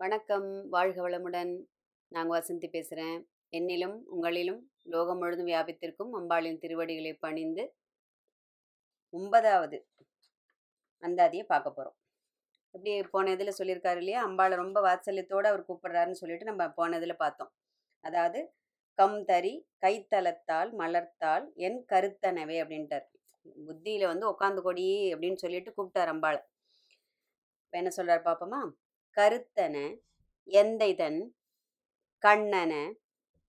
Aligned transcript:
வணக்கம். 0.00 0.46
வாழ்க 0.74 0.98
வளமுடன். 1.06 1.50
நாங்கள் 2.12 2.34
வசந்தி 2.36 2.68
பேசுகிறேன் 2.74 3.18
என்னிலும் 3.52 3.96
உங்களிலும் 4.14 4.60
லோகம் 4.92 5.18
முழுதும் 5.18 5.48
வியாபித்திருக்கும் 5.50 6.12
அம்பாளின் 6.18 6.58
திருவடிகளை 6.62 7.12
பணிந்து 7.24 7.64
ஒன்பதாவது 9.12 9.78
அந்தாதியை 11.02 11.44
பார்க்க 11.52 11.76
போகிறோம் 11.76 11.96
இப்படி 12.74 12.94
போன 13.16 13.30
இதில் 13.36 13.56
சொல்லியிருக்காரு 13.58 13.96
இல்லையா? 13.96 14.22
அம்பாளை 14.28 14.56
ரொம்ப 14.62 14.80
வாத்சல்யத்தோடு 14.88 15.52
அவர் 15.52 15.66
கூப்பிடுறாருன்னு 15.68 16.20
சொல்லிட்டு 16.22 16.50
நம்ம 16.52 16.70
போன 16.80 16.96
இதில் 16.96 17.20
பார்த்தோம். 17.24 17.52
அதாவது 18.04 18.40
கம் 18.98 19.20
தறி 19.24 19.54
கைத்தளத்தால் 19.86 20.72
மலர்த்தால் 20.82 21.46
என் 21.68 21.80
கருத்தனவே 21.92 22.58
அப்படின்ட்டார். 22.64 23.08
புத்தியில் 23.68 24.10
வந்து 24.14 24.26
உட்காந்து 24.34 24.62
கொடி 24.62 24.90
அப்படின்னு 25.14 25.42
சொல்லிட்டு 25.46 25.72
கூப்பிட்டார் 25.78 26.12
அம்பாளை. 26.16 26.40
இப்போ 27.64 27.76
என்ன 27.78 27.90
சொல்கிறார் 27.90 28.28
பார்ப்போமா 28.30 28.62
கருத்தன 29.16 29.76
எந்தைதன் 30.48 31.20
கண்ணன 32.22 32.72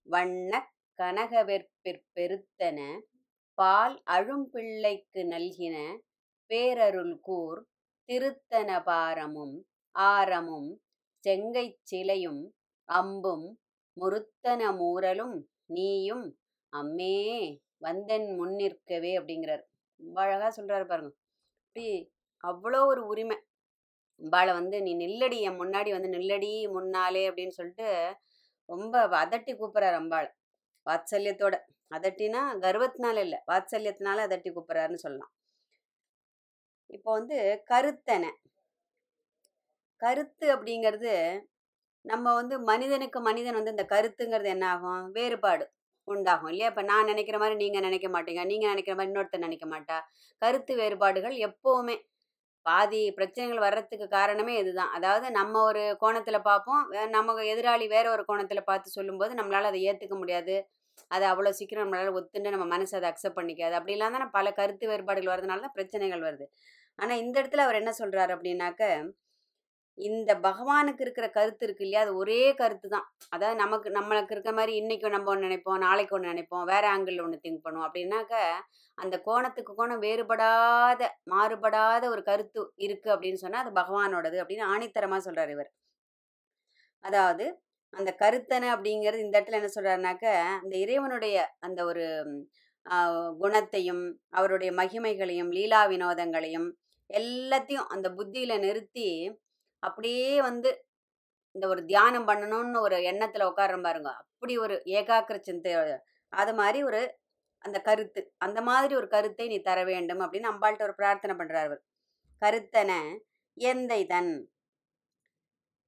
வண்ணக் 0.08 0.72
கனகவெற்பிற் 1.00 2.02
பெருத்தன 2.16 2.80
பால் 3.58 3.96
அழும்பிள்ளைக்கு 4.08 5.22
நல்கின 5.32 5.76
பேரருள் 6.50 7.16
கூர் 7.20 7.60
திருத்தன 8.10 8.70
பாரமும் 8.84 9.56
ஆரமும் 9.96 10.70
செங்கைச் 11.24 11.80
சிலையும் 11.84 12.42
அம்பும் 12.90 13.48
முருத்தன 13.98 14.62
மூரலும் 14.80 15.38
நீயும் 15.68 16.26
அம்மே 16.74 17.16
வந்தென் 17.78 18.28
முன்னிற்கவே 18.38 19.12
அப்படிங்கிறார். 19.20 19.64
ரொம்ப 20.00 20.18
அழகாக 20.22 20.52
சொல்கிறாரு 20.58 20.86
பாருங்க. 20.86 21.12
அப்படி 21.62 21.86
அவ்வளோ 22.44 22.80
ஒரு 22.86 23.02
உரிமை. 23.06 23.38
அம்பாவை 24.22 24.52
வந்து 24.60 24.78
நீ 24.86 24.92
நில்லடி 25.04 25.38
என் 25.48 25.60
முன்னாடி 25.62 25.90
வந்து 25.96 26.10
நில்லடி 26.16 26.52
முன்னாலே 26.78 27.24
அப்படின்னு 27.30 27.58
சொல்லிட்டு 27.60 27.88
ரொம்ப 28.70 28.96
அதட்டி 29.24 29.54
கூப்பிட்றாரு 29.54 29.98
அம்பாளை. 30.02 30.30
வாத்சல்யத்தோட. 30.86 31.56
அதட்டினா 31.92 32.42
கர்வத்தினால 32.66 33.18
இல்லை 33.26 33.40
வாத்சல்யத்தினால 33.52 34.26
அதட்டி 34.28 34.50
கூப்பிட்றாருன்னு 34.52 35.04
சொல்லலாம். 35.06 35.32
இப்போ 36.90 37.10
வந்து 37.20 37.38
கருத்தனை. 37.72 38.30
கருத்து 40.02 40.46
அப்படிங்கிறது 40.56 41.12
நம்ம 42.06 42.28
வந்து 42.34 42.56
மனிதனுக்கு 42.70 43.20
மனிதன் 43.30 43.58
வந்து 43.60 43.74
இந்த 43.76 43.86
கருத்துங்கிறது 43.94 44.50
என்ன 44.56 44.66
ஆகும்? 44.76 45.04
வேறுபாடு 45.18 45.66
உண்டாகும் 46.08 46.50
இல்லையா? 46.52 46.70
இப்போ 46.72 46.84
நான் 46.92 47.10
நினைக்கிற 47.12 47.38
மாதிரி 47.42 47.56
நீங்கள் 47.64 47.86
நினைக்க 47.88 48.08
மாட்டீங்க 48.16 48.44
நீங்கள் 48.52 48.72
நினைக்கிற 48.74 48.94
மாதிரி 48.96 49.12
இன்னொருத்தர் 49.12 49.46
நினைக்க 49.48 49.66
மாட்டா. 49.74 49.98
கருத்து 50.42 50.74
வேறுபாடுகள் 50.82 51.36
எப்போவுமே 51.48 51.96
பாதி 52.62 53.12
பிரச்சனைகள் 53.12 53.60
வர்றதுக்கு 53.60 54.08
காரணமே 54.08 54.58
இதுதான். 54.58 54.92
அதாவது 54.92 55.32
நம்ம 55.32 55.64
ஒரு 55.64 55.96
கோணத்தில் 56.00 56.42
பார்ப்போம். 56.42 56.92
வே- 56.92 57.10
நம்ம 57.10 57.42
எதிராளி 57.44 57.88
வேற 57.88 58.12
ஒரு 58.12 58.26
கோணத்தில் 58.26 58.64
பார்த்து 58.64 58.90
சொல்லும்போது 58.90 59.36
நம்மளால் 59.36 59.62
அதை 59.62 59.92
ஏற்றுக்க 59.92 60.18
முடியாது. 60.18 60.68
அதை 61.08 61.32
அவ்வளோ 61.32 61.50
சீக்கிரம் 61.50 61.94
நம்மளால் 61.94 62.22
ஒத்துண்டு 62.22 62.50
நம்ம 62.50 62.66
மனசு 62.66 62.98
அதை 62.98 63.10
அக்செப்ட் 63.10 63.38
பண்ணிக்காது. 63.38 63.74
அப்படிலாம் 63.74 64.12
தானே 64.12 64.24
பல 64.32 64.52
கருத்து 64.52 64.88
வேறுபாடுகள் 64.88 65.36
வரதுனால 65.36 65.60
தான் 65.60 65.72
பிரச்சனைகள் 65.74 66.20
வருது. 66.20 66.46
ஆனால் 66.96 67.18
இந்த 67.18 67.42
இடத்துல 67.42 67.58
அவர் 67.58 67.76
என்ன 67.76 67.94
சொல்கிறாரு 68.00 68.30
அப்படின்னாக்க 68.30 69.12
இந்த 70.02 70.32
பகவானுக்கு 70.46 71.04
இருக்கிற 71.06 71.28
கருத்து 71.30 71.64
இருக்கு 71.66 71.84
இல்லையா? 71.86 72.02
அது 72.06 72.14
ஒரே 72.22 72.42
கருத்து 72.62 72.88
தான். 72.94 73.06
அதாவது 73.36 73.58
நமக்கு 73.64 73.90
நம்மளுக்கு 73.98 74.34
இருக்க 74.36 74.52
மாதிரி 74.60 74.74
இன்னைக்கு 74.82 75.14
நம்ம 75.16 75.32
ஒன்று 75.34 75.48
நினைப்போம் 75.48 75.84
நாளைக்கு 75.86 76.16
ஒன்று 76.18 76.32
நினைப்போம் 76.34 76.66
வேற 76.72 76.84
ஆங்கிள் 76.96 77.24
ஒன்று 77.26 77.44
திங்க் 77.46 77.66
பண்ணுவோம். 77.66 77.88
அப்படின்னாக்க 77.88 78.34
அந்த 78.98 79.16
கோணத்துக்கு 79.28 79.74
கோணம் 79.74 80.04
வேறுபடாத 80.06 81.02
மாறுபடாத 81.34 82.04
ஒரு 82.14 82.24
கருத்து 82.24 82.64
இருக்கு 82.88 83.10
அப்படின்னு 83.16 83.44
சொன்னா 83.46 83.64
அது 83.64 83.74
பகவானோடது 83.82 84.40
அப்படின்னு 84.44 84.72
ஆணித்தரமா 84.74 85.20
சொல்றாரு 85.28 85.54
இவர். 85.58 85.72
அதாவது 87.04 87.46
அந்த 87.94 88.10
கருத்தனை 88.22 88.68
அப்படிங்கிறது 88.74 89.24
இந்த 89.24 89.36
இடத்துல 89.38 89.60
என்ன 89.60 89.72
சொல்றாருனாக்க 89.76 90.26
அந்த 90.62 90.74
இறைவனுடைய 90.84 91.36
அந்த 91.60 91.80
ஒரு 91.86 92.04
குணத்தையும் 93.42 94.04
அவருடைய 94.32 94.72
மகிமைகளையும் 94.80 95.52
லீலா 95.58 95.82
வினோதங்களையும் 95.92 96.68
எல்லாத்தையும் 97.10 97.90
அந்த 97.96 98.08
புத்தியில 98.18 98.54
நிறுத்தி 98.66 99.08
அப்படியே 99.84 100.42
வந்து 100.42 100.70
இந்த 101.56 101.66
ஒரு 101.68 101.82
தியானம் 101.86 102.28
பண்ணணும்னு 102.28 102.80
ஒரு 102.80 102.98
எண்ணத்துல 103.12 103.48
உட்காரம் 103.52 103.82
பாருங்க. 103.82 104.10
அப்படி 104.22 104.54
ஒரு 104.58 104.76
ஏகாக்கிர 105.00 105.38
சிந்தை 105.40 105.74
அது 106.34 106.54
மாதிரி 106.54 106.80
ஒரு 106.84 107.02
அந்த 107.64 107.78
கருத்து 107.82 108.22
அந்த 108.38 108.60
மாதிரி 108.62 108.94
ஒரு 108.96 109.08
கருத்தை 109.08 109.46
நீ 109.48 109.58
தர 109.62 109.80
வேண்டும் 109.84 110.22
அப்படின்னு 110.26 110.52
அம்பாள்கிட்ட 110.52 110.84
ஒரு 110.84 110.96
பிரார்த்தனை 110.96 111.34
பண்றாரு 111.36 111.68
அவர் 111.70 111.82
கருத்தன 112.42 112.92
எந்தை 113.58 114.00
தன்? 114.06 114.32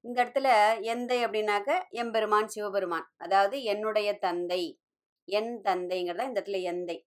இந்த 0.06 0.18
இடத்துல 0.24 0.48
எந்தை 0.94 1.18
அப்படின்னாக்க 1.26 1.72
எம்பெருமான் 2.02 2.48
சிவபெருமான் 2.48 3.08
அதாவது 3.18 3.58
என்னுடைய 3.64 4.10
தந்தை 4.18 4.62
என் 5.28 5.54
தந்தைங்கிறதா 5.66 6.28
இந்த 6.30 6.40
இடத்துல 6.42 6.62
எந்தை. 6.72 6.98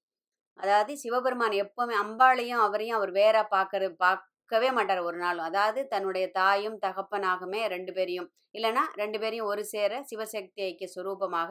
அதாவது 0.58 0.92
சிவபெருமான் 0.96 1.56
எப்பவுமே 1.64 1.96
அம்பாளையும் 2.04 2.62
அவரையும் 2.66 2.98
அவர் 2.98 3.12
வேற 3.12 3.36
பார்க்கறது 3.50 3.96
கொடுக்கவே 4.50 4.68
மாட்டார் 4.76 5.06
ஒரு 5.08 5.18
நாளும் 5.22 5.46
அதாவது 5.48 5.80
தன்னுடைய 5.92 6.26
தாயும் 6.36 6.76
தகப்பனாகுமே 6.84 7.60
ரெண்டு 7.72 7.92
பேரையும். 7.96 8.28
இல்லைன்னா 8.56 8.82
ரெண்டு 9.00 9.18
பேரையும் 9.22 9.48
ஒரு 9.52 9.62
சேர 9.72 9.92
சிவசக்தி 10.10 10.60
ஐக்கிய 10.66 10.88
சுரூபமாக 10.94 11.50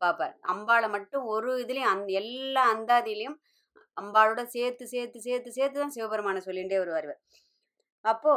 பார்ப்பார். 0.00 0.34
அம்பாளை 0.52 0.88
மட்டும் 0.94 1.24
ஒரு 1.34 1.50
இதுலேயும் 1.62 1.90
அந் 1.92 2.04
எல்லா 2.20 2.62
அந்தாதியிலையும் 2.74 3.36
அம்பாளோட 3.96 4.42
சேர்த்து 4.54 4.84
சேர்த்து 4.94 5.18
சேர்த்து 5.26 5.50
சேர்த்து 5.58 5.78
தான் 5.82 5.94
சிவபெருமானை 5.96 6.40
சொல்லிகிட்டே 6.46 6.78
வருவார் 6.82 7.10
அப்போது 7.10 7.22
அப்போ 8.04 8.34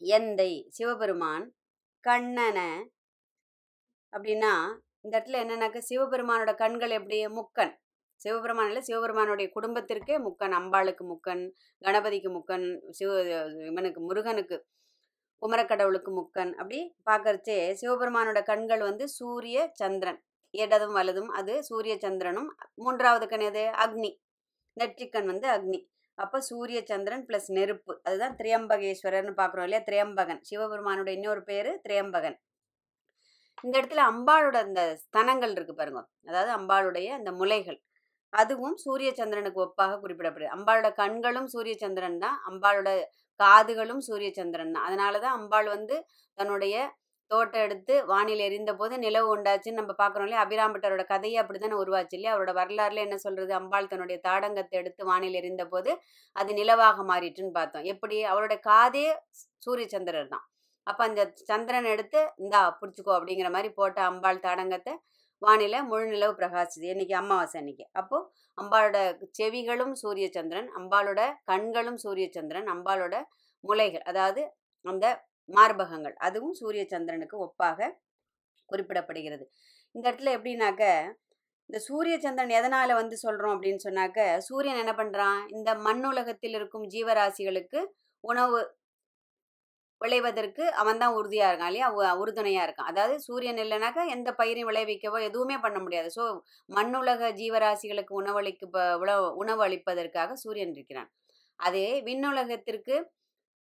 எந்தை 0.00 0.50
சிவபெருமான் 0.76 1.46
கண்ணனை 2.04 2.70
அப்படின்னா 4.12 4.52
இந்த 5.04 5.14
இடத்துல 5.16 5.40
என்னன்னாக்க 5.44 5.78
சிவபெருமானோட 5.90 6.52
கண்கள் 6.62 6.96
எப்படி? 6.98 7.18
முக்கன். 7.38 7.74
சிவபெருமான் 8.20 8.68
இல்லை 8.68 8.82
சிவபெருமானுடைய 8.82 9.48
குடும்பத்திற்கே 9.56 10.16
முக்கன் 10.26 10.54
அம்பாளுக்கு 10.60 11.04
முக்கன் 11.12 11.42
கணபதிக்கு 11.82 12.30
முக்கன் 12.36 12.66
சிவ 12.90 13.10
இவனுக்கு 13.70 14.00
முருகனுக்கு 14.00 14.56
குமரக்கடவுளுக்கு 15.42 16.10
முக்கன் 16.12 16.52
அப்படி 16.54 16.78
பார்க்கறச்சே 17.10 17.58
சிவபெருமானோட 17.80 18.42
கண்கள் 18.42 18.82
வந்து 18.82 19.04
சூரிய 19.08 19.58
சந்திரன். 19.72 20.18
இடதும் 20.54 20.94
வலதும் 20.98 21.30
அது 21.30 21.54
சூரிய 21.62 21.94
சந்திரனும் 21.98 22.48
மூன்றாவது 22.74 23.26
கண் 23.28 23.44
எது? 23.48 23.64
அக்னி. 23.84 24.10
நெற்றிக்கண் 24.76 25.24
வந்து 25.24 25.48
அக்னி. 25.48 25.80
அப்போ 26.18 26.38
சூரிய 26.40 26.78
சந்திரன் 26.84 27.24
ப்ளஸ் 27.26 27.48
நெருப்பு. 27.48 27.92
அதுதான் 28.04 28.36
திரியம்பகேஸ்வரர்னு 28.36 29.34
பார்க்குறோம் 29.40 29.66
இல்லையா? 29.68 29.84
திரியம்பகன். 29.84 30.40
சிவபெருமானோட 30.50 31.08
இன்னொரு 31.08 31.42
பேர் 31.42 31.70
திரியம்பகன். 31.82 32.38
இந்த 33.64 33.74
இடத்துல 33.80 34.02
அம்பாளோட 34.12 34.56
அந்த 34.66 34.82
ஸ்தனங்கள் 35.04 35.50
இருக்கு 35.50 35.74
பாருங்க. 35.74 36.00
அதாவது 36.26 36.50
அம்பாளுடைய 36.58 37.08
அந்த 37.10 37.30
முலைகள். 37.32 37.78
அதுவும் 38.32 38.76
சூரிய 38.84 39.10
சந்திரனுக்கு 39.20 39.60
ஒப்பாக 39.66 39.98
குறிப்பிடப்படுது. 40.02 40.50
அம்பாளோட 40.56 40.88
கண்களும் 41.02 41.48
சூரிய 41.54 41.74
சந்திரன் 41.84 42.18
தான். 42.24 42.36
அம்பாளோட 42.50 42.90
காதுகளும் 43.40 44.02
சூரிய 44.08 44.30
சந்திரன் 44.38 44.72
தான். 44.74 44.86
அதனால 44.88 45.18
தான் 45.24 45.36
அம்பாள் 45.38 45.68
வந்து 45.76 45.96
தன்னுடைய 46.38 46.76
தோட்டம் 47.30 47.64
எடுத்து 47.66 47.94
வானில் 48.10 48.42
எரிந்த 48.46 48.72
போது 48.74 48.94
நிலவு 49.04 49.26
உண்டாச்சுன்னு 49.32 49.80
நம்ம 49.80 49.94
பார்க்குறோம் 50.00 50.26
இல்லையா? 50.26 50.44
அபிராம்பட்டரோட 50.44 51.02
கதையை 51.12 51.38
அப்படி 51.42 51.58
தானே 51.58 51.76
உருவாச்சு 51.82 52.14
இல்லையா? 52.16 52.34
அவரோட 52.34 52.52
வரலாறுல 52.60 53.02
என்ன 53.06 53.16
சொல்றது? 53.24 53.52
அம்பாள் 53.60 53.90
தன்னுடைய 53.92 54.18
தாடங்கத்தை 54.28 54.76
எடுத்து 54.82 55.02
வானில் 55.10 55.38
எரிந்த 55.40 55.64
போது 55.72 55.90
அது 56.36 56.52
நிலவாக 56.60 57.04
மாறிட்டுன்னு 57.10 57.52
பார்த்தோம். 57.58 57.86
எப்படி? 57.94 58.18
அவரோட 58.32 58.56
காதே 58.70 59.04
சூரிய 59.66 59.88
சந்திரர் 59.94 60.32
தான். 60.34 60.44
அப்போ 60.86 61.02
அந்த 61.08 61.22
சந்திரன் 61.50 61.88
எடுத்து 61.94 62.20
இந்தா 62.42 62.60
பிடிச்சிக்கோ 62.80 63.12
அப்படிங்கிற 63.18 63.48
மாதிரி 63.56 63.70
போட்ட 63.80 63.98
அம்பாள் 64.10 64.44
தாடங்கத்தை 64.46 64.92
வானில 65.42 65.76
முழுநிலவு 65.88 66.34
பிரகாசிது 66.40 66.86
இன்னைக்கு 66.92 67.14
அமாவாசை 67.14 67.56
அன்னைக்கு. 67.60 67.84
அப்போ 67.92 68.16
அம்பாளோட 68.58 68.98
செவிகளும் 69.30 69.94
சூரிய 69.94 70.26
சந்திரன் 70.32 70.68
அம்பாளோட 70.78 71.20
கண்களும் 71.44 71.96
சூரிய 71.96 72.26
சந்திரன் 72.30 72.68
அம்பாளோட 72.68 73.16
முலைகள் 73.64 74.04
அதாவது 74.04 74.42
அந்த 74.84 75.06
மார்பகங்கள் 75.48 76.16
அதுவும் 76.18 76.52
சூரிய 76.52 76.82
சந்திரனுக்கு 76.88 77.36
ஒப்பாக 77.46 77.78
குறிப்பிடப்படுகிறது. 78.68 79.44
இந்த 79.94 80.04
இடத்துல 80.10 80.34
எப்படின்னாக்க 80.38 80.82
இந்த 81.70 81.78
சூரிய 81.86 82.14
சந்திரன் 82.18 82.54
எதனால 82.58 82.90
வந்து 82.94 83.16
சொல்றோம் 83.22 83.54
அப்படின்னு 83.54 83.82
சொன்னாக்க 83.86 84.20
சூரியன் 84.38 84.80
என்ன 84.82 84.92
பண்றான்? 84.92 85.40
இந்த 85.48 85.70
மண்ணுலகத்தில் 85.86 86.54
இருக்கும் 86.54 86.86
ஜீவராசிகளுக்கு 86.94 87.80
உணவு 88.24 88.58
விளைவதற்கு 89.98 90.72
அவன் 90.72 90.98
தான் 90.98 91.12
உறுதியாக 91.12 91.52
இருக்கான் 91.52 91.66
இல்லையா? 91.66 91.92
உ- 91.92 92.26
இருக்கான். 92.26 92.90
அதாவது 92.92 93.20
சூரியன் 93.20 93.56
இல்லைனாக்கா 93.56 94.08
எந்த 94.08 94.34
பயிரையும் 94.34 94.70
விளைவிக்கவோ 94.70 95.20
எதுவுமே 95.20 95.58
பண்ண 95.58 95.78
முடியாது. 95.78 96.10
ஸோ 96.16 96.40
மண்ணுலக 96.66 97.32
ஜீவராசிகளுக்கு 97.32 98.22
உணவளிக்கு 98.22 98.66
உணவு 99.34 99.66
அளிப்பதற்காக 99.66 100.32
சூரியன் 100.32 100.72
இருக்கிறான். 100.72 101.10
அதே 101.56 102.02
விண்ணுலகத்திற்கு 102.02 103.04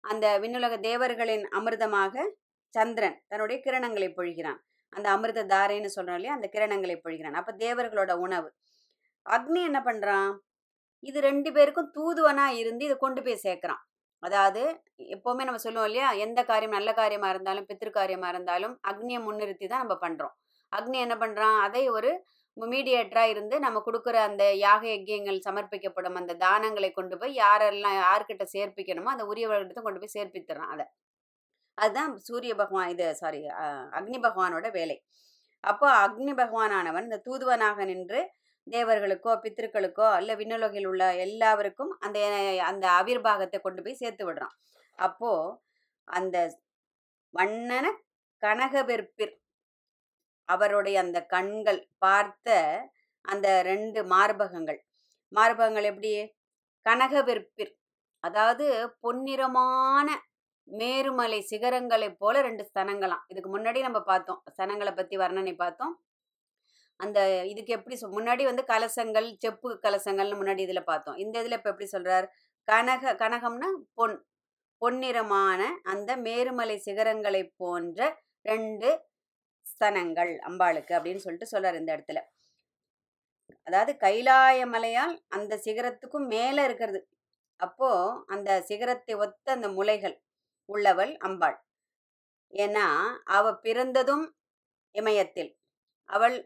அந்த 0.01 0.39
விண்ணுலக 0.39 0.77
தேவர்களின் 0.79 1.49
அமிர்தமாக 1.49 2.25
சந்திரன் 2.69 3.23
தன்னுடைய 3.29 3.63
கிரணங்களை 3.65 4.09
பொழிகிறான். 4.17 4.59
அந்த 4.89 5.11
அமிர்த 5.11 5.45
தாரைன்னு 5.45 5.87
சொல்கிறோம் 5.87 6.21
இல்லையா? 6.21 6.33
அந்த 6.33 6.49
கிரணங்களை 6.53 7.01
பொழிகிறான். 7.05 7.33
அப்போ 7.33 7.53
தேவர்களோட 7.53 8.13
உணவு. 8.13 8.53
அக்னி 9.31 9.63
என்ன 9.63 9.83
பண்ணுறான் 9.85 10.39
இது 10.99 11.21
ரெண்டு 11.21 11.53
பேருக்கும் 11.53 11.93
தூதுவனாக 11.95 12.55
இருந்து 12.55 12.85
இதை 12.85 12.97
கொண்டு 12.97 13.23
போய் 13.23 13.41
சேர்க்குறான். 13.43 13.83
அதாவது 14.23 14.63
எப்போவுமே 15.15 15.45
நம்ம 15.49 15.61
சொல்லுவோம் 15.65 15.89
இல்லையா? 15.91 16.09
எந்த 16.25 16.41
காரியம் 16.51 16.77
நல்ல 16.79 16.91
காரியமா 17.01 17.29
இருந்தாலும் 17.35 17.67
பித்ரு 17.71 17.91
காரியமாக 17.99 18.33
இருந்தாலும் 18.35 18.75
அக்னியை 18.91 19.21
முன்னிறுத்தி 19.27 19.67
தான் 19.73 19.83
நம்ம 19.85 19.97
பண்றோம். 20.05 20.35
அக்னி 20.73 20.99
என்ன 21.07 21.15
பண்றான்? 21.23 21.59
அதை 21.67 21.83
ஒரு 21.97 22.11
மீடியேட்டரா 22.57 23.25
இருந்து 23.33 23.57
நம்ம 23.65 23.79
கொடுக்குற 23.87 24.17
அந்த 24.29 24.45
யாக 24.67 24.83
யஜ்யங்கள் 24.95 25.39
சமர்ப்பிக்கப்படும். 25.47 26.17
அந்த 26.21 26.33
தானங்களை 26.47 26.91
கொண்டு 26.99 27.17
போய் 27.21 27.35
யாரெல்லாம் 27.45 27.97
யார்கிட்ட 28.03 28.45
சேர்ப்பிக்கணுமோ 28.55 29.13
அந்த 29.15 29.25
உரியவர்கிட்ட 29.33 29.83
கொண்டு 29.87 30.03
போய் 30.03 30.17
சேர்ப்பித்துறான் 30.17 30.73
அதை. 30.75 30.87
அதுதான் 31.79 32.13
சூரிய 32.29 32.53
பகவான் 32.63 32.91
இது 32.95 33.07
சாரி 33.23 33.41
அக்னி 33.99 34.19
பகவானோட 34.27 34.67
வேலை. 34.79 34.97
அப்போ 35.65 35.87
அக்னி 36.05 36.33
பகவானானவன் 36.43 37.07
இந்த 37.09 37.19
தூதுவனாக 37.27 37.85
நின்று 37.91 38.21
தேவர்களுக்கோ 38.67 39.33
பித்திருக்களுக்கோ 39.45 40.07
அல்ல 40.17 40.35
விண்ணுலகில் 40.35 40.87
உள்ள 40.87 41.05
எல்லாருக்கும் 41.17 41.93
அந்த 41.99 42.19
அந்த 42.63 42.85
அவிர்வாகத்தை 43.01 43.61
கொண்டு 43.61 43.83
போய் 43.83 44.01
சேர்த்து 44.03 44.25
விடுறான். 44.29 44.55
அப்போ 44.99 45.31
அந்த 46.09 46.37
வண்ணன 47.35 47.87
கனகவெற்பிர் 48.43 49.35
அவருடைய 50.49 51.01
அந்த 51.01 51.19
கண்கள் 51.27 51.81
பார்த்த 51.99 52.57
அந்த 53.25 53.63
ரெண்டு 53.63 54.01
மார்பகங்கள். 54.05 54.81
மார்பகங்கள் 55.33 55.85
எப்படி? 55.85 56.13
கனகவெற்பிர் 56.87 57.73
அதாவது 58.25 58.67
பொன்னிறமான 59.03 60.09
மேருமலை 60.69 61.39
சிகரங்களைப் 61.51 62.19
போல 62.19 62.41
ரெண்டு 62.41 62.71
ஸ்தனங்களாம். 62.71 63.25
இதுக்கு 63.27 63.59
முன்னாடி 63.59 63.81
நம்ம 63.81 64.01
பார்த்தோம். 64.01 64.43
ஸ்தனங்களை 64.53 64.93
பத்தி 64.97 65.17
வர்ணனை 65.17 65.55
பார்த்தோம். 65.57 65.95
அந்த 67.03 67.19
இதுக்கு 67.53 67.73
எப்படி 67.79 67.97
முன்னாடி 68.17 68.43
வந்து 68.51 68.65
கலசங்கள் 68.73 69.29
செப்பு 69.45 69.69
கலசங்கள்னு 69.85 70.41
முன்னாடி 70.41 70.63
இதில் 70.67 70.89
பார்த்தோம். 70.91 71.19
இந்த 71.25 71.35
இதில் 71.43 71.59
இப்போ 71.59 71.71
எப்படி 71.73 71.89
சொல்கிறார் 71.95 72.27
கனக 72.69 73.15
கனகம்னா 73.23 73.71
பொன் 73.99 74.17
பொன்னிறமான 74.83 75.61
அந்த 75.93 76.11
மேருமலை 76.27 76.77
சிகரங்களை 76.87 77.43
போன்ற 77.63 78.01
ரெண்டு 78.45 78.89
ஸ்தனங்கள் 79.67 80.33
அம்பாளுக்கு 80.49 80.93
அப்படின்னு 80.99 81.25
சொல்லிட்டு 81.25 81.53
சொல்றாரு 81.55 81.77
இந்த 81.83 81.91
இடத்துல. 81.97 82.21
அதாவது 83.67 83.93
கைலாய 84.05 84.61
மலையால் 84.75 85.15
அந்த 85.37 85.53
சிகரத்துக்கும் 85.67 86.27
மேல 86.35 86.57
இருக்கிறது. 86.69 87.01
அப்போ 87.61 87.91
அந்த 88.35 88.51
சிகரத்தை 88.71 89.15
ஒத்த 89.25 89.47
அந்த 89.57 89.69
முலைகள் 89.79 90.17
உள்ளவள் 90.69 91.13
அம்பாள். 91.29 91.57
ஏன்னா 92.53 92.87
அவ 93.37 93.47
பிறந்ததும் 93.67 94.25
இமயத்தில். 94.95 95.51
அவள் 96.09 96.37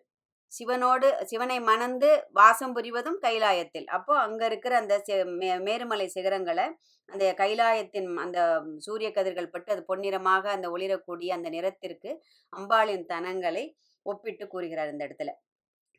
சிவனோடு 0.47 1.23
சிவனை 1.23 1.61
மணந்து 1.61 2.27
வாசம் 2.33 2.77
புரிவதும் 2.77 3.19
கைலாயத்தில். 3.23 3.85
அப்போ 3.85 4.19
அங்க 4.19 4.47
இருக்கிற 4.47 4.77
அந்த 4.77 5.03
மே- 5.07 5.61
மேருமலை 5.61 6.07
சிகரங்களை 6.07 6.75
அந்த 7.07 7.35
கைலாயத்தின் 7.37 8.15
அந்த 8.17 8.63
சூரிய 8.79 9.11
கதிர்கள் 9.11 9.51
பட்டு 9.51 9.73
அது 9.73 9.85
பொன்னிறமாக 9.89 10.47
அந்த 10.47 10.71
ஒளிரக்கூடிய 10.71 11.31
அந்த 11.31 11.49
நிறத்திற்கு 11.49 12.23
அம்பாளின் 12.57 13.05
தனங்களை 13.05 13.77
ஒப்பிட்டு 14.03 14.47
கூறுகிறார் 14.47 14.91
இந்த 14.91 15.09
இடத்துல. 15.09 15.29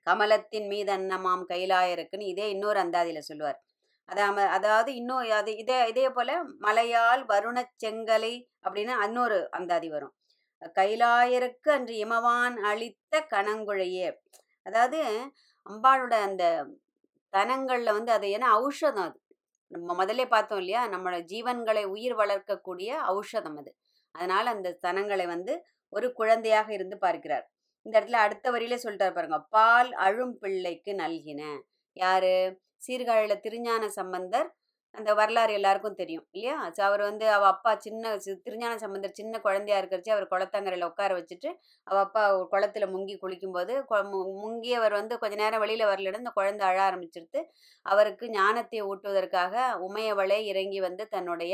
கமலத்தின் 0.10 0.68
மீது 0.68 0.94
அன்னமாம் 0.94 1.44
கைலாயருக்குன்னு 1.50 2.22
இதே 2.22 2.50
இன்னொரு 2.50 2.80
அந்தாதியில 2.80 3.20
சொல்லுவார். 3.20 3.64
அதாம 4.14 4.46
அதாவது 4.46 4.96
இன்னும் 4.96 5.18
அது 5.18 5.58
இதே 5.58 5.88
இதே 5.88 6.10
போல 6.10 6.44
மலையால் 6.44 7.26
வருணச் 7.26 7.76
செங்கலை 7.86 8.46
அப்படின்னு 8.64 9.04
இன்னொரு 9.04 9.52
அந்தாதி 9.52 9.90
வரும். 9.90 10.16
கைலாயருக்கு 10.62 11.70
அன்று 11.70 11.96
இமவான் 12.06 12.58
அளித்த 12.64 13.26
கணங்குழையே. 13.32 14.08
அதாவது 14.66 15.00
அம்பாளோட 15.66 16.14
அந்த 16.22 16.44
தனங்களில் 17.34 17.92
வந்து 17.92 18.12
அது 18.12 18.28
ஏன்னா 18.28 18.50
ஔஷதம் 18.60 19.08
அது. 19.08 19.18
நம்ம 19.72 20.06
முதல்ல 20.06 20.26
பார்த்தோம் 20.28 20.60
இல்லையா 20.60 20.90
நம்மளோட 20.90 21.20
ஜீவன்களை 21.26 21.84
உயிர் 21.86 22.16
வளர்க்கக்கூடிய 22.16 22.90
ஔஷதம் 23.14 23.58
அது. 23.58 23.72
அதனால 24.16 24.50
அந்த 24.50 24.78
தனங்களை 24.82 25.26
வந்து 25.26 25.54
ஒரு 25.94 26.14
குழந்தையாக 26.14 26.74
இருந்து 26.74 26.98
பார்க்கிறார். 26.98 27.46
இந்த 27.86 28.00
இடத்துல 28.00 28.20
அடுத்த 28.20 28.52
வரியில 28.52 28.78
சொல்லிட்டார் 28.84 29.14
பாருங்க 29.14 29.40
பால் 29.50 29.92
அழும் 30.00 30.38
பிள்ளைக்கு 30.38 30.94
நல்கின. 30.94 31.42
யாரு? 31.98 32.36
சீர்காழியில 32.88 33.36
திருஞான 33.40 33.88
சம்பந்தர் 33.90 34.50
அந்த 34.98 35.12
வரலாறு 35.14 35.52
எல்லாருக்கும் 35.54 35.98
தெரியும் 35.98 36.26
இல்லையா? 36.28 36.56
ஸோ 36.70 36.82
அவர் 36.82 37.02
வந்து 37.02 37.26
அவ 37.30 37.44
அப்பா 37.48 37.72
சின்ன 37.78 38.14
சி- 38.18 38.38
திருஞான 38.42 38.78
சம்பந்தர் 38.78 39.14
சின்ன 39.14 39.40
குழந்தையா 39.40 39.78
இருக்கிறச்சு 39.80 40.12
அவர் 40.12 40.26
குளத்தங்கரையில் 40.28 40.88
உட்கார 40.88 41.12
வச்சுட்டு 41.14 41.50
அவ 41.88 41.98
அப்பா 42.00 42.24
குளத்துல 42.54 42.86
முங்கி 42.92 43.16
குளிக்கும்போது 43.22 43.74
கொ- 43.90 44.04
மு- 44.08 44.32
முங்கியவர் 44.40 44.94
வந்து 44.94 45.18
கொஞ்ச 45.18 45.36
நேரம் 45.36 45.64
வெளியில 45.64 45.86
வரலன்னு 45.90 46.18
அந்த 46.18 46.32
குழந்தை 46.32 46.66
அழ 46.68 46.80
ஆரம்பிச்சிருத்து 46.82 47.42
அவருக்கு 47.86 48.28
ஞானத்தை 48.32 48.82
ஊட்டுவதற்காக 48.84 49.56
உமையவளே 49.88 50.40
இறங்கி 50.46 50.80
வந்து 50.80 51.06
தன்னுடைய 51.08 51.54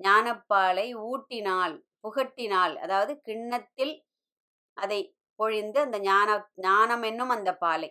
ஞானப்பாலை 0.00 0.86
ஊட்டினாள் 1.08 1.76
புகட்டினாள் 2.04 2.74
அதாவது 2.78 3.14
கிண்ணத்தில் 3.20 3.94
அதை 4.76 5.00
பொழிந்து 5.38 5.80
அந்த 5.80 5.98
ஞான 6.02 6.28
ஞானம் 6.62 7.02
என்னும் 7.02 7.28
அந்த 7.28 7.50
பாலை 7.56 7.88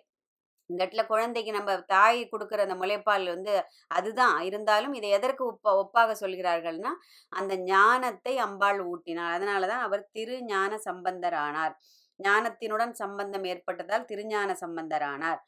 இந்த 0.69 0.79
இடத்துல 0.79 1.03
குழந்தைக்கு 1.07 1.51
நம்ம 1.55 1.75
தாய் 1.91 2.19
கொடுக்குற 2.31 2.59
அந்த 2.65 2.75
முளைப்பால் 2.81 3.25
வந்து 3.27 3.53
அதுதான். 3.91 4.37
இருந்தாலும் 4.49 4.93
இதை 4.99 5.09
எதற்கு 5.17 5.43
ஒப்ப 5.47 5.73
ஒப்பாக 5.81 6.15
சொல்கிறார்கள்னா 6.21 6.91
அந்த 7.31 7.53
ஞானத்தை 7.69 8.33
அம்பாள் 8.47 8.81
ஊட்டினார் 8.91 9.35
அதனாலதான் 9.37 9.83
அவர் 9.87 10.03
திரு 10.11 10.37
ஞான 10.47 10.71
சம்பந்தர் 10.87 11.37
ஆனார் 11.45 11.75
ஞானத்தினுடன் 12.19 12.93
சம்பந்தம் 13.01 13.45
ஏற்பட்டதால் 13.51 14.09
திருஞான 14.09 14.49
சம்பந்தர் 14.63 15.05
ஆனார் 15.13 15.41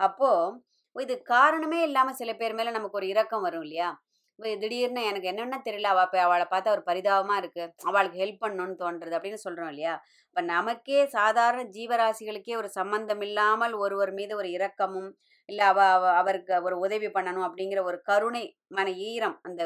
அப்போ 0.00 0.30
இது 0.96 1.14
காரணமே 1.30 1.78
இல்லாமல் 1.88 2.18
சில 2.20 2.30
பேர் 2.34 2.54
மேலே 2.54 2.70
நமக்கு 2.70 2.98
ஒரு 3.00 3.08
இரக்கம் 3.12 3.44
வரும் 3.46 3.64
இல்லையா? 3.66 3.88
திடீர்னு 4.38 5.04
எனக்கு 5.04 5.26
என்னென்ன 5.26 5.62
தெரியல 5.64 5.82
அவள் 5.82 6.02
அப்ப 6.02 6.20
அவளை 6.20 6.46
பார்த்தா 6.50 6.68
ஒரு 6.68 6.82
பரிதாபமாக 6.82 7.40
இருக்குது 7.40 7.72
அவளுக்கு 7.82 8.18
ஹெல்ப் 8.18 8.44
பண்ணணும்னு 8.44 8.78
தோன்றது 8.78 9.14
அப்படின்னு 9.16 9.34
சொல்கிறோம் 9.34 9.68
இல்லையா? 9.68 10.02
இப்போ 10.26 10.40
நமக்கே 10.40 11.06
சாதாரண 11.06 11.62
ஜீவராசிகளுக்கே 11.68 12.56
ஒரு 12.56 12.68
சம்பந்தம் 12.68 13.20
இல்லாமல் 13.20 13.72
ஒருவர் 13.72 14.12
மீது 14.12 14.36
ஒரு 14.36 14.50
இரக்கமும் 14.50 15.10
இல்லை 15.48 15.66
அவ 15.66 15.82
அவ- 15.84 16.10
அவருக்கு 16.10 16.62
ஒரு 16.62 16.78
உதவி 16.78 17.06
பண்ணணும் 17.06 17.46
அப்படிங்கிற 17.48 17.82
ஒரு 17.82 18.00
கருணை 18.00 18.58
மன 18.66 18.90
ஈரம் 18.90 19.38
அந்த 19.42 19.62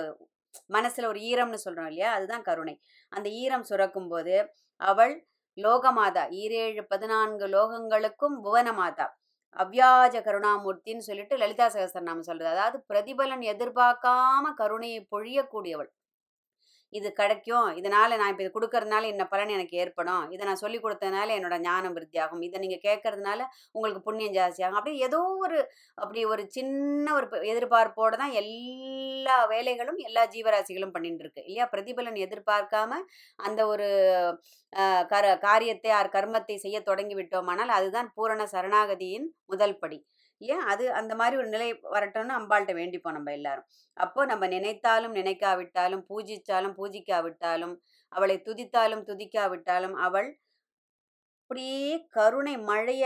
மனசில் 0.67 1.07
ஒரு 1.07 1.21
ஈரம்னு 1.21 1.55
சொல்கிறோம் 1.55 1.87
இல்லையா? 1.87 2.13
அதுதான் 2.13 2.43
கருணை. 2.43 2.81
அந்த 3.13 3.29
ஈரம் 3.29 3.63
சுரக்கும் 3.63 4.09
போது 4.09 4.53
அவள் 4.81 5.15
லோகமாதா 5.57 6.29
ஈரேழு 6.33 6.83
பதினான்கு 6.89 7.47
லோகங்களுக்கும் 7.47 8.37
புவனமாதா. 8.45 9.07
அவ்யாஜ 9.57 10.15
கருணாமூர்த்தின்னு 10.27 11.07
சொல்லிட்டு 11.09 11.37
லலிதா 11.37 11.67
சகசரநாமம் 11.69 12.29
சொல்றது. 12.31 12.51
அதாவது 12.51 12.79
பிரதிபலன் 12.89 13.45
எதிர்பார்க்காம 13.53 14.53
கருணையை 14.55 15.01
பொழியக்கூடியவள். 15.13 15.91
இது 16.93 17.09
கிடைக்கும். 17.21 17.69
இதனால 17.81 18.17
நான் 18.21 18.31
இப்போ 18.33 18.43
இது 18.45 18.53
கொடுக்கறதுனால 18.55 19.09
என்ன 19.13 19.25
பலன் 19.33 19.53
எனக்கு 19.57 19.75
ஏற்படும். 19.83 20.25
இதை 20.35 20.43
நான் 20.49 20.61
சொல்லி 20.63 20.79
கொடுத்ததுனால 20.85 21.35
என்னோட 21.39 21.57
ஞானம் 21.67 21.95
விருத்தியாகும் 21.97 22.45
இதை 22.49 22.59
நீங்க 22.65 22.79
கேட்கறதுனால 22.87 23.41
உங்களுக்கு 23.77 24.03
புண்ணியம் 24.07 24.37
ஜாஸ்தியாகும் 24.39 24.81
அப்படி 24.81 25.05
ஏதோ 25.09 25.21
ஒரு 25.45 25.59
அப்படி 26.03 26.21
ஒரு 26.33 26.45
சின்ன 26.57 27.07
ஒரு 27.19 27.27
எதிர்பார்ப்போடு 27.53 28.21
தான் 28.23 28.35
எல்லா 28.43 29.37
வேலைகளும் 29.55 30.01
எல்லா 30.09 30.25
ஜீவராசிகளும் 30.35 30.95
பண்ணிட்டு 30.97 31.25
இருக்கு 31.25 31.45
இல்லையா? 31.49 31.67
பிரதிபலன் 31.75 32.21
எதிர்பார்க்காம 32.27 33.01
அந்த 33.39 33.61
ஒரு 33.73 33.89
கர 35.13 35.25
காரியத்தை 35.47 35.91
ஆர் 35.99 36.15
கர்மத்தை 36.17 36.57
செய்ய 36.65 36.79
தொடங்கி 36.89 37.15
விட்டோமானால் 37.19 37.73
அதுதான் 37.79 38.09
பூரண 38.17 38.43
சரணாகதியின் 38.55 39.27
முதல் 39.53 39.79
படி. 39.83 39.99
இல்லையா? 40.41 40.59
அது 40.73 40.85
அந்த 40.99 41.13
மாதிரி 41.21 41.37
ஒரு 41.41 41.49
நிலை 41.55 41.69
வரட்டும்னு 41.95 42.35
அம்பாள்கிட்ட 42.41 42.73
வேண்டிப்போம் 42.81 43.17
நம்ம 43.17 43.31
எல்லாரும். 43.39 43.67
அப்போ 43.97 44.21
நம்ம 44.33 44.45
நினைத்தாலும் 44.55 45.17
நினைக்காவிட்டாலும் 45.21 46.03
பூஜிச்சாலும் 46.11 46.77
பூஜிக்காவிட்டாலும் 46.79 47.75
அவளை 48.13 48.37
துதித்தாலும் 48.45 49.05
துதிக்காவிட்டாலும் 49.05 49.97
அவள் 49.99 50.29
அப்படியே 51.41 52.07
கருணை 52.09 52.55
மழைய 52.63 53.05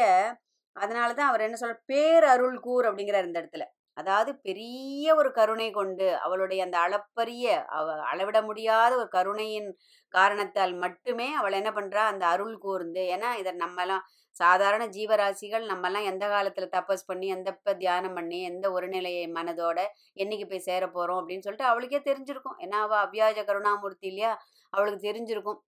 அதனாலதான் 0.76 1.30
அவர் 1.30 1.40
என்ன 1.40 1.56
சொல்ற 1.60 1.76
பேரருள் 1.86 2.58
கூர் 2.60 2.84
அப்படிங்கிறார் 2.84 3.26
இந்த 3.26 3.38
இடத்துல. 3.42 3.64
அதாவது 3.96 4.30
பெரிய 4.42 5.06
ஒரு 5.14 5.30
கருணை 5.32 5.68
கொண்டு 5.72 6.06
அவளுடைய 6.24 6.60
அந்த 6.64 6.76
அளப்பரிய 6.82 7.46
அவ 7.72 7.96
அளவிட 8.10 8.38
முடியாத 8.42 8.92
ஒரு 8.96 9.08
கருணையின் 9.10 9.68
காரணத்தால் 10.14 10.74
மட்டுமே 10.84 11.28
அவள் 11.34 11.58
என்ன 11.60 11.70
பண்றா? 11.72 12.02
அந்த 12.12 12.24
அருள் 12.26 12.56
கூர்ந்து 12.58 13.02
ஏன்னா 13.14 13.30
இதை 13.38 13.52
நம்மலாம் 13.58 14.04
சாதாரண 14.36 14.82
ஜீவராசிகள் 14.88 15.64
நம்மலாம் 15.70 16.08
எந்த 16.10 16.24
காலத்துல 16.28 16.66
தபஸ் 16.74 17.08
பண்ணி 17.08 17.26
எந்தப்ப 17.34 17.74
தியானம் 17.76 18.14
பண்ணி 18.14 18.38
எந்த 18.42 18.66
ஒரு 18.72 18.86
நிலையை 18.88 19.24
மனதோட 19.34 19.78
என்னைக்கு 20.16 20.46
போய் 20.46 20.66
சேர 20.68 20.86
போறோம் 20.94 21.20
அப்படின்னு 21.20 21.46
சொல்லிட்டு 21.46 21.70
அவளுக்கே 21.70 22.00
தெரிஞ்சிருக்கும். 22.08 22.58
ஏன்னா 22.64 22.78
அவள் 22.84 23.02
அவ்யாஜ 23.04 23.38
கருணாமூர்த்தி 23.44 24.08
இல்லையா? 24.12 24.32
அவளுக்கு 24.72 25.00
தெரிஞ்சிருக்கும். 25.08 25.60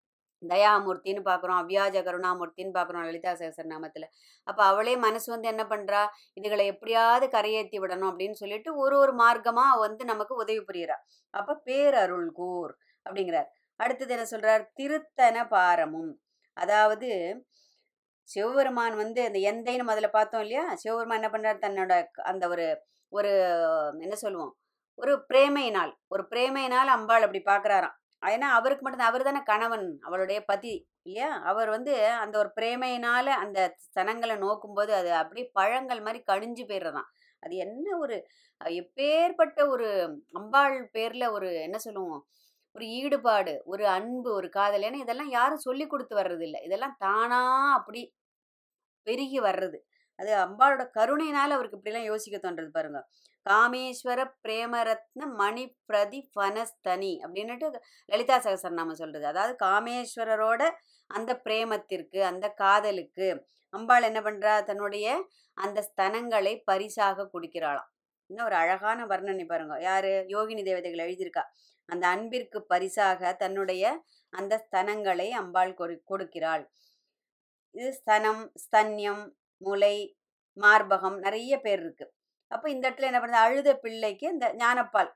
தயாமூர்த்தின்னு 0.49 1.21
பார்க்குறோம் 1.29 1.59
அவ்யாஜ 1.63 1.95
கருணாமூர்த்தின்னு 2.03 2.75
பார்க்குறோம் 2.77 3.05
லலிதா 3.07 3.31
சகசரநாமத்தில் 3.39 4.07
அப்போ 4.47 4.61
அவளே 4.63 4.93
மனசு 4.97 5.27
வந்து 5.31 5.47
என்ன 5.53 5.63
பண்ணுறா 5.69 6.01
இதுகளை 6.33 6.65
எப்படியாவது 6.73 7.27
கரையேற்றி 7.27 7.79
விடணும் 7.83 8.09
அப்படின்னு 8.11 8.37
சொல்லிட்டு 8.41 8.71
ஒரு 8.75 8.97
ஒரு 8.97 9.13
மார்க்கமாக 9.21 9.81
வந்து 9.85 10.03
நமக்கு 10.05 10.35
உதவி 10.35 10.61
புரியுறா. 10.69 10.97
அப்போ 11.33 11.53
பேரருள் 11.67 12.29
கூர் 12.31 12.73
அப்படிங்கிறார். 13.05 13.49
அடுத்தது 13.79 14.13
என்ன 14.15 14.25
சொல்கிறார் 14.25 14.63
திருத்தன 14.79 15.37
பாரமும். 15.47 16.11
அதாவது 16.57 17.09
சிவபெருமான் 18.29 18.95
வந்து 18.95 19.21
அந்த 19.27 19.39
எந்தைன்னு 19.51 19.89
முதல்ல 19.89 20.09
பார்த்தோம் 20.11 20.43
இல்லையா? 20.45 20.65
சிவபெருமான் 20.81 21.19
என்ன 21.21 21.29
பண்ணுறார் 21.33 21.63
தன்னோட 21.65 21.93
அந்த 22.31 22.43
ஒரு 22.53 22.65
ஒரு 23.13 23.31
என்ன 24.05 24.15
சொல்லுவோம்? 24.23 24.53
ஒரு 24.99 25.13
பிரேமையினால் 25.29 25.91
ஒரு 26.07 26.23
பிரேமையினால் 26.31 26.89
அம்பாள் 26.95 27.25
அப்படி 27.25 27.41
பார்க்குறாராம் 27.45 27.95
ஏன்னா 28.27 28.47
அவருக்கு 28.53 28.83
மட்டும் 28.83 29.09
அவர் 29.09 29.23
தானே 29.23 29.41
கணவன் 29.43 29.85
அவளுடைய 30.01 30.39
பதி 30.45 30.73
இல்லையா? 31.05 31.29
அவர் 31.43 31.69
வந்து 31.69 31.93
அந்த 32.17 32.35
ஒரு 32.37 32.49
பிரேமையினால 32.55 33.27
அந்த 33.43 33.59
சனங்களை 33.97 34.35
நோக்கும்போது 34.37 34.91
அது 34.91 35.11
அப்படியே 35.13 35.45
பழங்கள் 35.53 36.01
மாதிரி 36.01 36.21
கணிஞ்சு 36.31 36.63
போயிடுறதான் 36.69 37.09
அது 37.43 37.55
என்ன 37.65 37.87
ஒரு 37.97 38.17
எப்பேற்பட்ட 38.79 39.59
ஒரு 39.67 39.87
அம்பாள் 40.33 40.77
பேர்ல 40.93 41.25
ஒரு 41.31 41.49
என்ன 41.61 41.77
சொல்லுவோம்? 41.79 42.21
ஒரு 42.75 42.85
ஈடுபாடு 42.99 43.53
ஒரு 43.65 43.83
அன்பு 43.89 44.29
ஒரு 44.33 44.49
காதல் 44.49 44.85
ஏன்னா 44.87 45.01
இதெல்லாம் 45.01 45.31
யாரும் 45.31 45.65
சொல்லி 45.67 45.85
கொடுத்து 45.87 46.15
வர்றது 46.17 46.43
இல்லை 46.43 46.61
இதெல்லாம் 46.63 46.95
தானா 46.99 47.41
அப்படி 47.73 48.01
பெருகி 49.07 49.39
வர்றது. 49.41 49.77
அது 50.19 50.31
அம்பாளோட 50.45 50.83
கருணையினால 50.97 51.55
அவருக்கு 51.57 51.77
இப்படிலாம் 51.79 52.09
யோசிக்க 52.11 52.37
தோன்றது 52.37 52.69
பாருங்க. 52.69 52.99
காமேஸ்வர 53.45 54.19
பிரேமரத்ன 54.43 55.25
மணி 55.41 55.63
பிரதி 55.85 56.19
பனஸ்தனி 56.39 57.13
அப்படின்னுட்டு 57.23 57.79
லலிதா 58.11 58.37
சகசரநாமம் 58.39 59.01
சொல்றது. 59.01 59.25
அதாவது 59.25 59.53
காமேஸ்வரரோட 59.65 60.61
அந்த 61.09 61.31
பிரேமத்திற்கு 61.45 62.19
அந்த 62.31 62.45
காதலுக்கு 62.61 63.27
அம்பாள் 63.73 64.07
என்ன 64.09 64.19
பண்றா? 64.21 64.53
தன்னுடைய 64.63 65.07
அந்த 65.57 65.79
ஸ்தனங்களை 65.89 66.53
பரிசாக 66.63 67.27
கொடுக்கிறாளாம். 67.33 67.89
இன்னும் 68.29 68.45
ஒரு 68.45 68.55
அழகான 68.55 68.99
வர்ணனை 69.05 69.45
பாருங்க. 69.45 69.75
யாரு? 69.81 70.13
யோகினி 70.27 70.61
தேவதைகள் 70.63 71.05
எழுதியிருக்கா. 71.07 71.43
அந்த 71.89 72.07
அன்பிற்கு 72.07 72.59
பரிசாக 72.65 73.33
தன்னுடைய 73.33 73.83
அந்த 74.33 74.53
ஸ்தனங்களை 74.65 75.27
அம்பாள் 75.41 75.73
கொடு 75.73 75.95
கொடுக்கிறாள். 76.11 76.63
இது 77.75 77.89
ஸ்தனம் 77.93 78.43
ஸ்தன்யம் 78.63 79.23
முலை 79.63 79.95
மார்பகம் 80.57 81.17
நிறைய 81.17 81.53
பேர் 81.59 81.79
இருக்கு. 81.79 82.05
அப்போ 82.51 82.69
இந்த 82.69 82.85
இடத்துல 82.89 83.09
என்ன 83.09 83.19
பண்ணுது? 83.19 83.43
அழுத 83.45 83.69
பிள்ளைக்கு 83.77 84.25
இந்த 84.27 84.47
ஞானப்பால் 84.53 85.11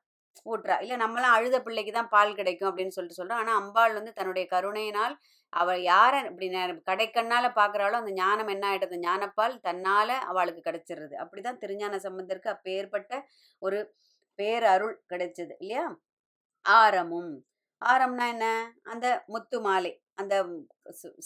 ஊட்டுறா. 0.45 0.81
இல்லை 0.81 0.95
நம்மலாம் 0.97 1.35
அழுத 1.37 1.61
பிள்ளைக்கு 1.61 1.91
தான் 1.91 2.09
பால் 2.09 2.35
கிடைக்கும் 2.35 2.69
அப்படின்னு 2.69 2.95
சொல்லிட்டு 2.97 3.19
சொல்கிறோம் 3.19 3.39
ஆனால் 3.39 3.59
அம்பாள் 3.61 3.93
வந்து 3.93 4.13
தன்னுடைய 4.13 4.45
கருணையினால் 4.47 5.15
அவள் 5.53 5.81
யாரை 5.83 6.19
இப்படி 6.23 6.47
நே- 6.49 6.81
கடைக்கண்ணால் 6.89 7.47
பார்க்குறாளோ 7.55 7.97
அந்த 7.99 8.11
ஞானம் 8.13 8.47
என்ன 8.47 8.65
ஆயிடுது? 8.71 8.97
ஞானப்பால் 8.99 9.55
தன்னால் 9.59 10.15
அவளுக்கு 10.29 10.61
கிடைச்சிருது 10.61 11.15
அப்படி 11.15 11.41
தான் 11.41 11.57
திருஞான 11.57 11.97
சம்பந்தருக்கு 11.97 12.49
அப்பேற்பட்ட 12.49 13.13
ஒரு 13.61 13.79
பேரருள் 14.39 14.95
கிடைச்சது 15.09 15.53
இல்லையா? 15.59 15.85
ஆரமும். 16.65 17.31
ஆரம்னா 17.81 18.27
என்ன? 18.27 18.45
அந்த 18.83 19.07
முத்து 19.27 19.61
மாலை. 19.61 19.93
அந்த 20.17 20.35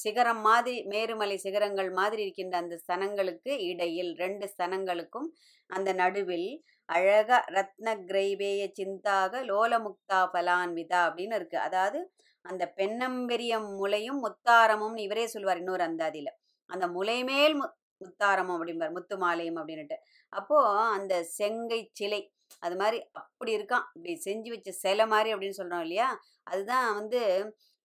சிகரம் 0.02 0.42
மாதிரி 0.42 0.76
மேருமலை 0.90 1.38
சிகரங்கள் 1.38 1.90
மாதிரி 1.92 2.22
இருக்கின்ற 2.24 2.56
அந்த 2.58 2.76
ஸ்தனங்களுக்கு 2.84 3.52
இடையில் 3.70 4.12
ரெண்டு 4.16 4.46
ஸ்தனங்களுக்கும் 4.54 5.28
அந்த 5.70 5.90
நடுவில் 5.94 6.50
அழக 6.90 7.30
ரத்ன 7.50 7.88
கிரைவேய 8.08 8.62
சிந்தாக 8.80 9.34
லோலமுக்தா 9.50 10.20
பலான்விதா 10.34 11.00
அப்படின்னு 11.08 11.36
இருக்கு. 11.36 11.58
அதாவது 11.60 12.00
அந்த 12.46 12.64
பெண்ணம்பெரியம் 12.78 13.68
முலையும் 13.80 14.20
முத்தாரமும் 14.26 14.98
இவரே 14.98 15.26
சொல்வார் 15.28 15.62
இன்னொரு 15.64 15.84
அந்தாதியில. 15.90 16.30
அந்த 16.70 16.86
முலைமேல் 16.88 17.56
மு 17.62 17.66
முத்தாரமும் 18.02 18.56
அப்படிம்பார் 18.58 18.96
முத்து 18.98 19.16
மாலையும் 19.18 19.60
அப்படின்னுட்டு. 19.62 19.98
அப்போ 20.34 20.58
அந்த 20.98 21.14
செங்கை 21.38 21.82
சிலை 21.94 22.22
அது 22.62 22.76
மாதிரி 22.76 22.98
அப்படி 23.22 23.52
இருக்கான். 23.58 23.86
இப்படி 23.96 24.14
செஞ்சு 24.28 24.50
வச்ச 24.50 24.72
சிலை 24.84 25.06
மாதிரி 25.08 25.30
அப்படின்னு 25.34 25.60
சொல்றோம் 25.62 25.84
இல்லையா? 25.86 26.08
அதுதான் 26.48 26.88
வந்து 27.00 27.22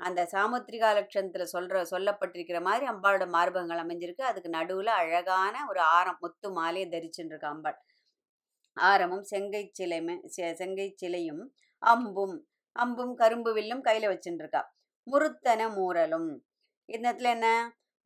அந்த 0.00 0.21
சாமுத்திரிகா 0.33 0.88
லட்சணத்தில் 0.95 1.53
சொல்ற 1.53 1.83
சொல்லப்பட்டிருக்கிற 1.91 2.59
மாதிரி 2.62 2.87
அம்பாளோட 2.87 3.26
மார்பகங்கள் 3.29 3.83
அமைஞ்சிருக்கு. 3.85 4.23
அதுக்கு 4.23 4.49
நடுவில் 4.49 4.93
அழகான 4.93 5.65
ஒரு 5.69 5.81
ஆரம் 5.97 6.19
முத்து 6.21 6.49
மாலையை 6.53 6.88
தரிச்சுருக்கு 6.91 7.49
அம்பாள். 7.53 7.79
ஆரமும் 8.76 9.23
செங்கை 9.23 9.62
சிலைமே 9.79 10.15
செங்கை 10.55 10.88
சிலையும் 10.97 11.45
அம்பும் 11.83 12.37
அம்பும் 12.76 13.15
கரும்பு 13.15 13.50
வில்லும் 13.55 13.81
கையில் 13.81 14.11
வச்சுட்டு 14.12 14.62
முருத்தன 15.07 15.62
மூரலும் 15.79 16.29
இந்த 16.88 17.05
இடத்துல 17.09 17.31
என்ன? 17.37 17.49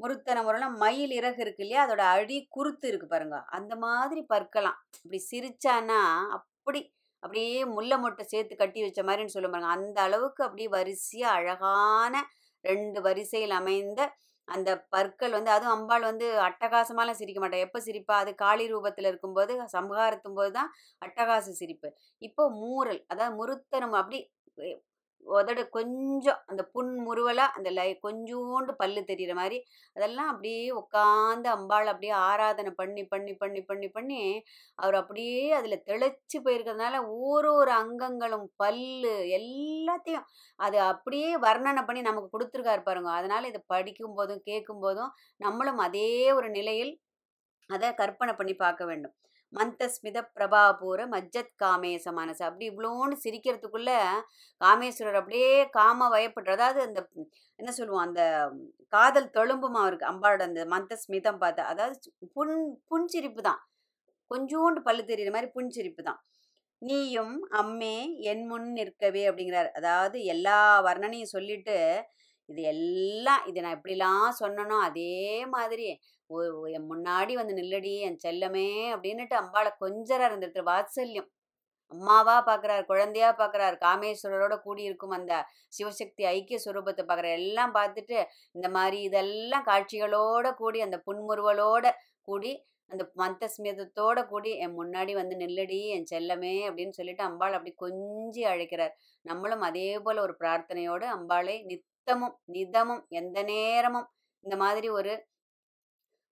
முருத்தன 0.00 0.42
முரலும் 0.42 0.76
மயில் 0.76 1.10
இறகு 1.10 1.40
இருக்கு 1.40 1.62
இல்லையா? 1.64 1.86
அதோட 1.86 2.02
அடி 2.14 2.36
குருத்து 2.48 2.86
இருக்கு 2.88 3.06
பாருங்க. 3.06 3.38
அந்த 3.48 3.72
மாதிரி 3.76 4.22
பற்கலாம். 4.28 4.78
இப்படி 5.04 5.20
சிரிச்சானா 5.30 6.00
அப்படி 6.30 6.80
அப்படியே 7.22 7.60
முல்லை 7.74 7.96
மொட்டை 8.04 8.24
சேர்த்து 8.32 8.54
கட்டி 8.56 8.80
வச்ச 8.84 9.00
மாதிரின்னு 9.08 9.34
சொல்ல 9.36 9.48
பாருங்க. 9.50 9.70
அந்த 9.76 9.98
அளவுக்கு 10.08 10.42
அப்படியே 10.46 10.68
வரிசையா 10.76 11.30
அழகான 11.38 12.14
ரெண்டு 12.64 12.98
வரிசையில் 13.06 13.54
அமைந்த 13.60 14.00
அந்த 14.48 14.70
பற்கள் 14.94 15.34
வந்து 15.36 15.50
அதுவும் 15.54 15.74
அம்பாள் 15.74 16.04
வந்து 16.08 16.26
அட்டகாசமாலாம் 16.46 17.18
சிரிக்க 17.20 17.40
மாட்டா. 17.40 17.58
எப்போ 17.66 17.78
சிரிப்பா? 17.86 18.14
அது 18.22 18.30
காளி 18.42 18.64
ரூபத்தில் 18.72 19.08
இருக்கும்போது 19.10 19.52
சம்ஹாரத்தும் 19.76 20.36
போது 20.38 20.50
தான் 20.58 20.70
அட்டகாச 21.02 21.52
சிரிப்பு. 21.60 21.88
இப்போ 22.22 22.44
மூரல் 22.62 23.00
அதாவது 23.12 23.34
முருத்தனம் 23.40 23.96
அப்படி 24.00 24.20
உதடு 25.26 25.62
கொஞ்சம் 25.70 26.40
அந்த 26.50 26.62
புன் 26.74 26.92
முறுவலாக 27.06 27.56
அந்த 27.56 27.68
லை 27.70 27.88
கொஞ்சோண்டு 28.04 28.72
பல்லு 28.80 29.00
தெரியிற 29.10 29.32
மாதிரி 29.34 29.58
அதெல்லாம் 29.96 30.30
அப்படியே 30.32 30.64
உட்காந்து 30.80 31.48
அம்பாள் 31.54 31.90
அப்படியே 31.92 32.14
ஆராதனை 32.28 32.72
பண்ணி 32.80 33.02
பண்ணி 33.12 33.34
பண்ணி 33.42 33.62
பண்ணி 33.62 33.88
பண்ணி 33.96 34.20
அவர் 34.78 34.96
அப்படியே 35.00 35.42
அதில் 35.58 35.84
திளைச்சு 35.88 36.38
போயிருக்கிறதுனால 36.44 37.02
ஒரு 37.26 37.50
ஒரு 37.60 37.72
அங்கங்களும் 37.80 38.46
பல்லு 38.56 39.14
எல்லாத்தையும் 39.38 40.26
அது 40.60 40.78
அப்படியே 40.92 41.30
வர்ணனை 41.46 41.84
பண்ணி 41.84 42.02
நமக்கு 42.08 42.34
கொடுத்துருக்காரு 42.34 42.82
பாருங்க. 42.84 43.10
அதனால் 43.18 43.50
இதை 43.50 43.60
படிக்கும் 43.74 44.16
போதும் 44.18 44.44
கேட்கும் 44.48 44.82
போதும் 44.84 45.12
நம்மளும் 45.40 45.80
அதே 45.86 46.08
ஒரு 46.38 46.50
நிலையில் 46.58 46.92
அதை 47.70 47.88
கற்பனை 48.00 48.32
பண்ணி 48.36 48.54
பார்க்க 48.56 48.82
வேண்டும். 48.90 49.14
மந்தஸ்மித 49.52 50.18
பிரபாபூர 50.36 51.00
மஜ்ஜத் 51.14 51.52
காமேச 51.62 52.04
மனசு. 52.18 52.42
அப்படி 52.48 52.64
இவ்வளோன்னு 52.70 53.16
சிரிக்கிறதுக்குள்ள 53.24 53.90
காமேஸ்வரர் 54.60 55.20
அப்படியே 55.20 55.50
காம 55.78 56.08
வயப்பட்டு 56.14 56.54
அதாவது 56.56 56.80
அந்த 56.88 57.00
என்ன 57.58 57.70
சொல்லுவோம் 57.78 58.04
அந்த 58.06 58.22
காதல் 58.92 59.34
தொழும்புமா 59.36 59.82
இருக்கு 59.88 60.10
அம்பாளோட 60.12 60.42
அந்த 60.48 60.62
மந்தஸ்மிதம் 60.74 61.42
பார்த்தா 61.42 61.64
அதாவது 61.72 61.96
புன் 62.36 62.54
புன்சிரிப்பு 62.90 63.42
தான். 63.48 63.60
கொஞ்சோண்டு 64.30 64.80
பல்லு 64.88 65.02
தெரியுற 65.10 65.30
மாதிரி 65.36 65.50
புன்சிரிப்பு 65.56 66.02
தான். 66.08 66.20
நீயும் 66.82 67.36
அம்மே 67.60 67.96
என் 68.32 68.44
முன் 68.50 68.68
நிற்கவே 68.78 69.22
அப்படிங்கிறார். 69.30 69.70
அதாவது 69.80 70.18
எல்லா 70.34 70.58
வர்ணனையும் 70.88 71.34
சொல்லிட்டு 71.36 71.76
இது 72.50 72.62
எல்லாம் 72.72 73.42
இது 73.50 73.62
நான் 73.64 73.76
எப்படிலாம் 73.78 74.30
சொன்னனோ 74.42 74.76
அதே 74.88 75.18
மாதிரி 75.54 75.84
என் 76.76 76.88
முன்னாடி 76.92 77.32
வந்து 77.40 77.54
நில்லடி 77.60 77.92
என் 78.08 78.18
செல்லமே 78.24 78.68
அப்படின்னுட்டு 78.94 79.36
அம்பாளை 79.42 79.70
கொஞ்சரா 79.82 80.26
இருந்துருக்கு 80.28 80.62
வாத்சல்யம். 80.70 81.28
அம்மாவா 81.92 82.34
பார்க்குறாரு 82.48 82.82
குழந்தையா 82.90 83.28
பார்க்குறாரு 83.38 83.76
காமேஸ்வரரோட 83.84 84.54
கூடி 84.66 84.82
இருக்கும் 84.88 85.14
அந்த 85.18 85.32
சிவசக்தி 85.76 86.24
ஐக்கிய 86.32 86.58
சுரூபத்தை 86.64 87.04
பார்க்குற 87.04 87.30
எல்லாம் 87.40 87.72
பார்த்துட்டு 87.78 88.18
இந்த 88.52 88.68
மாதிரி 88.76 88.98
இதெல்லாம் 89.08 89.66
காட்சிகளோட 89.70 90.52
கூடி 90.60 90.80
அந்த 90.86 90.98
புன்முறுவலோட 91.06 91.86
கூடி 92.28 92.52
அந்த 92.90 93.04
மந்தஸ்மிதத்தோட 93.20 94.18
கூடி 94.26 94.52
என் 94.64 94.76
முன்னாடி 94.78 95.12
வந்து 95.18 95.34
நில்லடி 95.36 95.80
என் 95.96 96.08
செல்லமே 96.12 96.54
அப்படின்னு 96.68 96.96
சொல்லிட்டு 96.98 97.22
அம்பாள் 97.28 97.56
அப்படி 97.58 97.72
கொஞ்சி 97.84 98.42
அழைக்கிறார். 98.52 98.94
நம்மளும் 99.26 99.64
அதே 99.68 99.90
போல 100.06 100.22
ஒரு 100.26 100.34
பிரார்த்தனையோடு 100.40 101.06
அம்பாளை 101.16 101.56
நித் 101.70 101.86
நித்தமும் 102.10 102.36
நிதமும் 102.46 103.02
எந்த 103.18 103.38
நேரமும் 103.42 104.06
இந்த 104.44 104.54
மாதிரி 104.56 104.88
ஒரு 104.90 105.12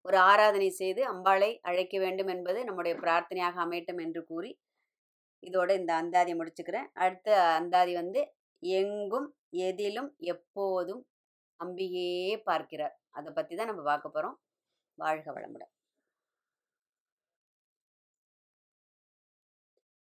ஒரு 0.05 0.17
ஆராதனை 0.31 0.69
செய்து 0.79 1.01
அம்பாளை 1.13 1.51
அழைக்க 1.69 1.95
வேண்டும் 1.99 2.31
என்பது 2.35 2.59
நம்முடைய 2.65 2.95
பிரார்த்தனையாக 3.03 3.61
அமையட்டும் 3.65 4.01
என்று 4.05 4.21
கூறி 4.25 4.51
இதோட 5.43 5.71
இந்த 5.81 5.93
அந்தாதி 6.01 6.33
முடிச்சுக்கிறேன். 6.35 6.89
அடுத்த 7.05 7.29
அந்தாதி 7.61 7.93
வந்து 7.95 8.21
எங்கும் 8.63 9.29
எதிலும் 9.69 10.11
எப்போதும் 10.35 11.03
அம்பிகையே 11.61 12.35
பார்க்கிறார். 12.51 12.95
அதை 13.11 13.31
பற்றி 13.33 13.55
தான் 13.57 13.71
நம்ம 13.73 13.85
பார்க்க 13.91 14.17
போகிறோம் 14.17 14.37
வாழ்க 14.99 15.29
வளமுடன். 15.33 15.73